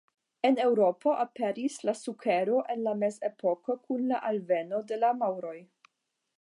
En 0.47 0.55
Eŭropo 0.61 1.11
aperis 1.23 1.75
la 1.89 1.95
sukero 1.99 2.63
en 2.75 2.83
la 2.87 2.95
Mezepoko 3.03 3.77
kun 3.87 4.11
la 4.13 4.25
alveno 4.31 4.81
de 4.93 5.03
la 5.05 5.17
maŭroj. 5.23 5.57